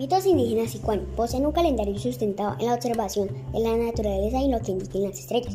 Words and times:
Mitos 0.00 0.24
indígenas 0.24 0.74
y 0.74 0.80
poseen 1.14 1.44
un 1.44 1.52
calendario 1.52 1.98
sustentado 1.98 2.56
en 2.58 2.68
la 2.68 2.74
observación 2.74 3.28
de 3.52 3.60
la 3.60 3.76
naturaleza 3.76 4.40
y 4.40 4.48
lo 4.48 4.58
que 4.62 4.72
indican 4.72 5.02
las 5.02 5.18
estrellas. 5.18 5.54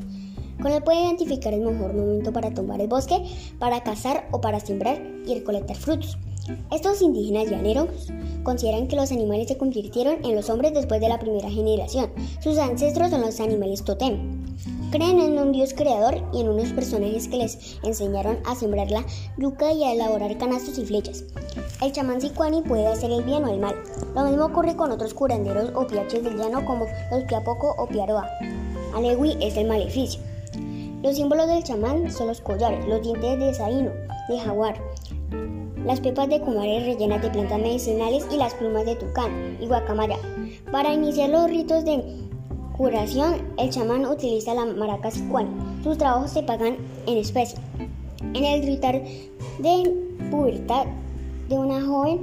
Con 0.61 0.71
él 0.71 0.83
puede 0.83 1.01
identificar 1.01 1.51
el 1.51 1.61
mejor 1.61 1.95
momento 1.95 2.31
para 2.31 2.53
tumbar 2.53 2.79
el 2.79 2.87
bosque, 2.87 3.25
para 3.57 3.81
cazar 3.81 4.27
o 4.31 4.41
para 4.41 4.59
sembrar 4.59 5.01
y 5.25 5.33
recolectar 5.33 5.75
frutos. 5.75 6.19
Estos 6.71 7.01
indígenas 7.01 7.49
llaneros 7.49 7.89
consideran 8.43 8.87
que 8.87 8.95
los 8.95 9.11
animales 9.11 9.47
se 9.47 9.57
convirtieron 9.57 10.23
en 10.23 10.35
los 10.35 10.47
hombres 10.51 10.75
después 10.75 11.01
de 11.01 11.09
la 11.09 11.17
primera 11.17 11.49
generación. 11.49 12.11
Sus 12.39 12.59
ancestros 12.59 13.09
son 13.09 13.21
los 13.21 13.39
animales 13.39 13.83
totem. 13.83 14.45
Creen 14.91 15.21
en 15.21 15.39
un 15.39 15.53
dios 15.53 15.73
creador 15.73 16.23
y 16.31 16.41
en 16.41 16.49
unos 16.49 16.71
personajes 16.71 17.27
que 17.27 17.37
les 17.37 17.79
enseñaron 17.81 18.37
a 18.45 18.53
sembrar 18.53 18.91
la 18.91 19.03
yuca 19.39 19.73
y 19.73 19.85
a 19.85 19.93
elaborar 19.93 20.37
canastos 20.37 20.77
y 20.77 20.85
flechas. 20.85 21.23
El 21.81 21.91
chamán 21.91 22.21
Sicuani 22.21 22.61
puede 22.61 22.87
hacer 22.87 23.11
el 23.11 23.23
bien 23.23 23.43
o 23.43 23.49
el 23.49 23.59
mal. 23.59 23.75
Lo 24.15 24.23
mismo 24.23 24.45
ocurre 24.45 24.77
con 24.77 24.91
otros 24.91 25.13
curanderos 25.13 25.71
o 25.75 25.85
piaches 25.85 26.23
del 26.23 26.37
llano 26.37 26.63
como 26.63 26.85
los 27.11 27.23
piapoco 27.25 27.75
o 27.77 27.85
piaroa. 27.85 28.29
Alegui 28.95 29.35
es 29.41 29.57
el 29.57 29.67
maleficio. 29.67 30.21
Los 31.03 31.17
símbolos 31.17 31.47
del 31.47 31.63
chamán 31.63 32.09
son 32.09 32.27
los 32.27 32.39
collares, 32.39 32.85
los 32.87 33.01
dientes 33.01 33.39
de 33.39 33.53
saíno, 33.53 33.91
de 34.29 34.39
jaguar, 34.39 34.75
las 35.85 35.99
pepas 35.99 36.29
de 36.29 36.39
cumare 36.39 36.79
rellenas 36.85 37.21
de 37.21 37.29
plantas 37.29 37.59
medicinales 37.59 38.25
y 38.31 38.37
las 38.37 38.53
plumas 38.53 38.85
de 38.85 38.95
tucán 38.95 39.57
y 39.59 39.67
guacamaya. 39.67 40.17
Para 40.71 40.93
iniciar 40.93 41.29
los 41.29 41.49
ritos 41.49 41.83
de 41.83 42.03
curación, 42.77 43.53
el 43.57 43.69
chamán 43.69 44.05
utiliza 44.05 44.53
la 44.53 44.65
maraca 44.65 45.11
sicuani. 45.11 45.49
Sus 45.83 45.97
trabajos 45.97 46.31
se 46.31 46.41
pagan 46.41 46.77
en 47.05 47.17
especie. 47.17 47.59
En 48.33 48.43
el 48.43 48.65
ritual 48.65 49.03
de 49.59 49.93
pubertad 50.31 50.85
de 51.49 51.57
una 51.57 51.85
joven 51.85 52.21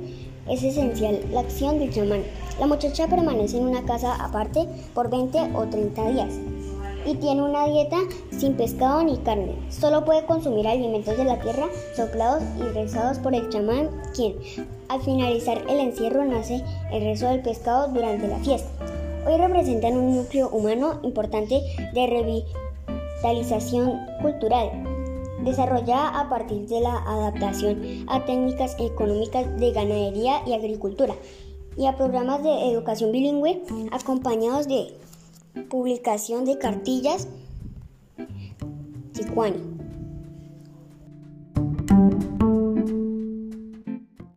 es 0.48 0.62
esencial 0.62 1.20
la 1.30 1.40
acción 1.40 1.78
del 1.78 1.92
chamán. 1.92 2.22
La 2.58 2.66
muchacha 2.66 3.06
permanece 3.06 3.58
en 3.58 3.66
una 3.66 3.84
casa 3.84 4.14
aparte 4.14 4.66
por 4.94 5.10
20 5.10 5.38
o 5.54 5.66
30 5.66 6.10
días 6.10 6.34
y 7.04 7.14
tiene 7.14 7.42
una 7.42 7.66
dieta 7.66 7.98
sin 8.30 8.54
pescado 8.54 9.02
ni 9.02 9.16
carne. 9.18 9.54
Solo 9.70 10.04
puede 10.04 10.24
consumir 10.26 10.66
alimentos 10.68 11.16
de 11.16 11.24
la 11.24 11.40
tierra 11.40 11.66
soplados 11.96 12.42
y 12.58 12.62
rezados 12.74 13.18
por 13.18 13.34
el 13.34 13.48
chamán, 13.48 13.90
quien, 14.14 14.36
al 14.88 15.00
finalizar 15.00 15.62
el 15.68 15.80
encierro, 15.80 16.24
nace 16.24 16.62
el 16.92 17.02
rezo 17.02 17.28
del 17.28 17.42
pescado 17.42 17.88
durante 17.88 18.28
la 18.28 18.38
fiesta. 18.38 18.70
Hoy 19.26 19.36
representan 19.36 19.96
un 19.96 20.16
núcleo 20.16 20.48
humano 20.50 21.00
importante 21.02 21.60
de 21.92 22.06
revitalización 23.22 24.00
cultural, 24.20 24.70
desarrollada 25.44 26.20
a 26.20 26.28
partir 26.28 26.66
de 26.66 26.80
la 26.80 26.96
adaptación 26.98 27.82
a 28.08 28.24
técnicas 28.24 28.76
económicas 28.78 29.46
de 29.58 29.72
ganadería 29.72 30.42
y 30.46 30.54
agricultura 30.54 31.14
y 31.76 31.86
a 31.86 31.96
programas 31.96 32.42
de 32.42 32.70
educación 32.70 33.12
bilingüe 33.12 33.62
acompañados 33.90 34.68
de 34.68 34.94
publicación 35.68 36.44
de 36.44 36.58
cartillas 36.58 37.28
Tijuana. 39.12 39.81